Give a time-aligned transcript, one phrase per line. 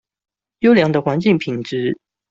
[0.61, 1.99] 優良的環境品質